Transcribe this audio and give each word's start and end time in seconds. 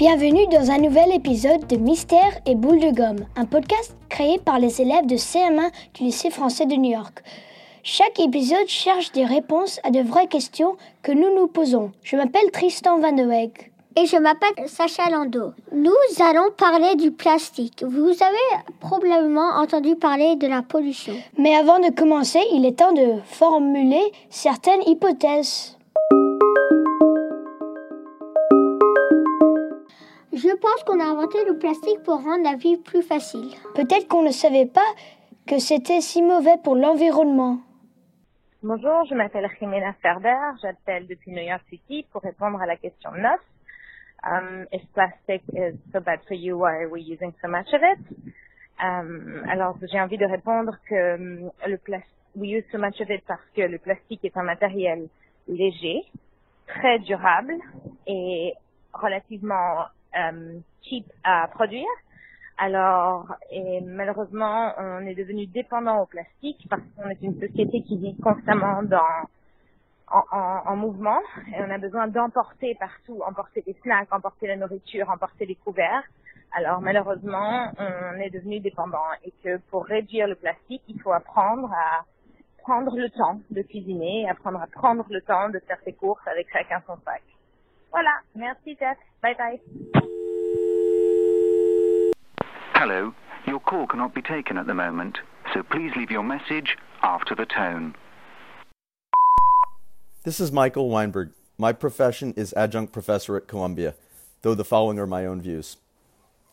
Bienvenue 0.00 0.46
dans 0.46 0.70
un 0.70 0.78
nouvel 0.78 1.12
épisode 1.12 1.66
de 1.66 1.76
Mystère 1.76 2.40
et 2.46 2.54
Boule 2.54 2.80
de 2.80 2.90
Gomme, 2.90 3.26
un 3.36 3.44
podcast 3.44 3.94
créé 4.08 4.38
par 4.38 4.58
les 4.58 4.80
élèves 4.80 5.04
de 5.04 5.16
CM1 5.16 5.70
du 5.92 6.04
lycée 6.04 6.30
français 6.30 6.64
de 6.64 6.74
New 6.74 6.92
York. 6.92 7.22
Chaque 7.82 8.18
épisode 8.18 8.66
cherche 8.66 9.12
des 9.12 9.26
réponses 9.26 9.78
à 9.84 9.90
de 9.90 10.00
vraies 10.00 10.26
questions 10.26 10.76
que 11.02 11.12
nous 11.12 11.36
nous 11.36 11.48
posons. 11.48 11.92
Je 12.02 12.16
m'appelle 12.16 12.50
Tristan 12.50 12.98
Van 12.98 13.12
de 13.12 13.24
Weg. 13.24 13.72
Et 13.94 14.06
je 14.06 14.16
m'appelle 14.16 14.66
Sacha 14.68 15.10
Lando. 15.10 15.52
Nous 15.70 15.92
allons 16.18 16.50
parler 16.56 16.94
du 16.94 17.10
plastique. 17.10 17.84
Vous 17.86 18.08
avez 18.08 18.62
probablement 18.80 19.50
entendu 19.56 19.96
parler 19.96 20.36
de 20.36 20.46
la 20.46 20.62
pollution. 20.62 21.12
Mais 21.36 21.54
avant 21.54 21.78
de 21.78 21.92
commencer, 21.92 22.40
il 22.54 22.64
est 22.64 22.78
temps 22.78 22.94
de 22.94 23.20
formuler 23.26 24.12
certaines 24.30 24.80
hypothèses. 24.86 25.76
Je 30.42 30.56
pense 30.56 30.84
qu'on 30.84 31.00
a 31.00 31.04
inventé 31.04 31.44
le 31.44 31.58
plastique 31.58 32.02
pour 32.02 32.22
rendre 32.22 32.44
la 32.44 32.56
vie 32.56 32.78
plus 32.78 33.02
facile. 33.02 33.50
Peut-être 33.74 34.08
qu'on 34.08 34.22
ne 34.22 34.30
savait 34.30 34.64
pas 34.64 34.88
que 35.46 35.58
c'était 35.58 36.00
si 36.00 36.22
mauvais 36.22 36.56
pour 36.64 36.76
l'environnement. 36.76 37.58
Bonjour, 38.62 39.04
je 39.10 39.14
m'appelle 39.14 39.46
Jimena 39.58 39.92
Ferber, 40.00 40.38
j'appelle 40.62 41.06
depuis 41.06 41.32
New 41.32 41.42
York 41.42 41.62
City 41.68 42.06
pour 42.10 42.22
répondre 42.22 42.58
à 42.62 42.64
la 42.64 42.76
question 42.76 43.10
9. 43.12 43.38
Um, 44.24 44.66
if 44.72 44.82
plastic 44.94 45.42
is 45.52 45.76
so 45.92 46.00
bad 46.00 46.20
for 46.26 46.34
you, 46.34 46.56
why 46.56 46.84
are 46.84 46.90
we 46.90 47.02
using 47.02 47.34
so 47.42 47.48
much 47.48 47.68
of 47.74 47.82
it? 47.82 47.98
Um, 48.82 49.44
alors, 49.46 49.76
j'ai 49.92 50.00
envie 50.00 50.18
de 50.18 50.26
répondre 50.26 50.72
que 50.88 51.16
um, 51.16 51.50
le 51.66 51.76
plastique, 51.76 52.16
we 52.34 52.48
use 52.48 52.64
so 52.72 52.78
much 52.78 52.98
of 53.00 53.10
it 53.10 53.22
parce 53.26 53.44
que 53.54 53.62
le 53.62 53.78
plastique 53.78 54.24
est 54.24 54.36
un 54.38 54.44
matériel 54.44 55.08
léger, 55.48 56.02
très 56.66 56.98
durable 57.00 57.56
et 58.06 58.54
relativement 58.94 59.84
cheap 60.82 61.06
à 61.24 61.48
produire. 61.48 61.88
Alors, 62.58 63.34
et 63.50 63.80
malheureusement, 63.80 64.74
on 64.76 65.06
est 65.06 65.14
devenu 65.14 65.46
dépendant 65.46 66.02
au 66.02 66.06
plastique 66.06 66.66
parce 66.68 66.82
qu'on 66.94 67.08
est 67.08 67.22
une 67.22 67.40
société 67.40 67.82
qui 67.82 67.96
vit 67.96 68.16
constamment 68.20 68.82
dans 68.82 69.28
en, 70.10 70.24
en, 70.32 70.62
en, 70.66 70.76
mouvement 70.76 71.20
et 71.54 71.62
on 71.62 71.70
a 71.70 71.78
besoin 71.78 72.08
d'emporter 72.08 72.74
partout, 72.78 73.22
emporter 73.26 73.62
des 73.62 73.74
snacks, 73.82 74.12
emporter 74.12 74.48
la 74.48 74.56
nourriture, 74.56 75.08
emporter 75.08 75.46
les 75.46 75.54
couverts. 75.54 76.02
Alors 76.52 76.80
malheureusement, 76.80 77.72
on 77.78 78.18
est 78.18 78.30
devenu 78.30 78.60
dépendant 78.60 78.98
et 79.24 79.32
que 79.42 79.58
pour 79.70 79.86
réduire 79.86 80.26
le 80.26 80.34
plastique, 80.34 80.82
il 80.88 81.00
faut 81.00 81.12
apprendre 81.12 81.72
à 81.72 82.04
prendre 82.58 82.94
le 82.96 83.08
temps 83.08 83.40
de 83.50 83.62
cuisiner, 83.62 84.28
apprendre 84.28 84.60
à 84.60 84.66
prendre 84.66 85.06
le 85.10 85.22
temps 85.22 85.48
de 85.48 85.60
faire 85.60 85.78
ses 85.84 85.92
courses 85.92 86.26
avec 86.26 86.48
chacun 86.52 86.82
son 86.86 86.96
sac. 87.04 87.22
Voilà, 87.92 88.20
merci 88.34 88.76
Jeff, 88.78 88.96
bye 89.22 89.34
bye. 89.34 89.58
Hello, 92.74 93.14
your 93.46 93.60
call 93.60 93.86
cannot 93.86 94.14
be 94.14 94.22
taken 94.22 94.56
at 94.56 94.66
the 94.66 94.74
moment, 94.74 95.18
so 95.52 95.62
please 95.62 95.92
leave 95.96 96.10
your 96.10 96.22
message 96.22 96.76
after 97.02 97.34
the 97.34 97.46
tone. 97.46 97.94
This 100.24 100.40
is 100.40 100.52
Michael 100.52 100.88
Weinberg. 100.88 101.32
My 101.58 101.72
profession 101.72 102.32
is 102.36 102.52
adjunct 102.54 102.92
professor 102.92 103.36
at 103.36 103.48
Columbia, 103.48 103.94
though 104.42 104.54
the 104.54 104.64
following 104.64 104.98
are 104.98 105.06
my 105.06 105.26
own 105.26 105.42
views. 105.42 105.76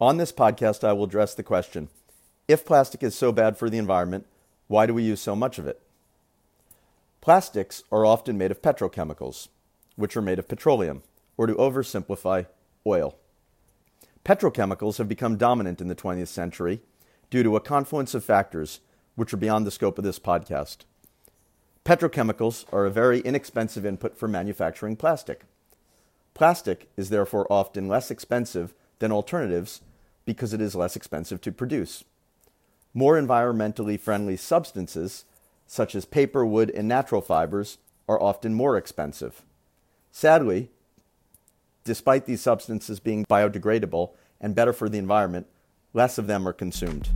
On 0.00 0.16
this 0.16 0.32
podcast, 0.32 0.82
I 0.82 0.92
will 0.92 1.04
address 1.04 1.34
the 1.34 1.42
question 1.42 1.88
if 2.48 2.64
plastic 2.64 3.02
is 3.02 3.14
so 3.14 3.30
bad 3.30 3.58
for 3.58 3.68
the 3.68 3.76
environment, 3.76 4.26
why 4.68 4.86
do 4.86 4.94
we 4.94 5.02
use 5.02 5.20
so 5.20 5.36
much 5.36 5.58
of 5.58 5.66
it? 5.66 5.80
Plastics 7.20 7.82
are 7.92 8.06
often 8.06 8.38
made 8.38 8.50
of 8.50 8.62
petrochemicals, 8.62 9.48
which 9.96 10.16
are 10.16 10.22
made 10.22 10.38
of 10.38 10.48
petroleum, 10.48 11.02
or 11.38 11.46
to 11.46 11.54
oversimplify, 11.54 12.46
oil. 12.86 13.16
Petrochemicals 14.24 14.98
have 14.98 15.08
become 15.08 15.38
dominant 15.38 15.80
in 15.80 15.88
the 15.88 15.94
20th 15.94 16.28
century 16.28 16.82
due 17.30 17.42
to 17.42 17.56
a 17.56 17.60
confluence 17.60 18.12
of 18.12 18.22
factors 18.22 18.80
which 19.14 19.32
are 19.32 19.38
beyond 19.38 19.66
the 19.66 19.70
scope 19.70 19.96
of 19.96 20.04
this 20.04 20.18
podcast. 20.18 20.78
Petrochemicals 21.84 22.66
are 22.70 22.84
a 22.84 22.90
very 22.90 23.20
inexpensive 23.20 23.86
input 23.86 24.18
for 24.18 24.28
manufacturing 24.28 24.96
plastic. 24.96 25.44
Plastic 26.34 26.90
is 26.96 27.08
therefore 27.08 27.50
often 27.50 27.88
less 27.88 28.10
expensive 28.10 28.74
than 28.98 29.10
alternatives 29.10 29.80
because 30.26 30.52
it 30.52 30.60
is 30.60 30.74
less 30.74 30.94
expensive 30.94 31.40
to 31.40 31.50
produce. 31.50 32.04
More 32.92 33.18
environmentally 33.18 33.98
friendly 33.98 34.36
substances, 34.36 35.24
such 35.66 35.94
as 35.94 36.04
paper, 36.04 36.44
wood, 36.44 36.70
and 36.70 36.86
natural 36.86 37.22
fibers, 37.22 37.78
are 38.08 38.20
often 38.20 38.54
more 38.54 38.76
expensive. 38.76 39.42
Sadly, 40.10 40.70
despite 41.88 42.26
these 42.26 42.42
substances 42.42 43.00
being 43.00 43.24
biodegradable 43.24 44.10
and 44.42 44.54
better 44.54 44.74
for 44.74 44.90
the 44.90 44.98
environment, 44.98 45.46
less 45.94 46.18
of 46.18 46.26
them 46.26 46.46
are 46.46 46.52
consumed. 46.52 47.08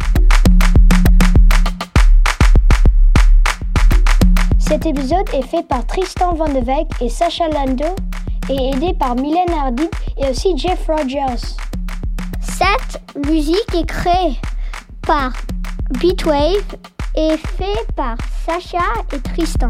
Cet 4.58 4.86
épisode 4.86 5.28
est 5.34 5.46
fait 5.46 5.68
par 5.68 5.86
Tristan 5.86 6.34
Van 6.34 6.48
de 6.48 6.60
Weg 6.60 6.86
et 7.02 7.10
Sacha 7.10 7.48
Lando 7.50 7.94
et 8.48 8.70
aidé 8.72 8.94
par 8.94 9.14
Mylène 9.14 9.50
Hardy 9.50 9.90
et 10.16 10.30
aussi 10.30 10.56
Jeff 10.56 10.86
Rogers. 10.86 11.54
Cette 12.40 13.26
musique 13.26 13.74
est 13.74 13.86
créée 13.86 14.38
par 15.02 15.34
Beatwave 16.00 16.76
et 17.14 17.36
faite 17.36 17.92
par 17.94 18.16
Sacha 18.46 18.86
et 19.12 19.20
Tristan. 19.20 19.68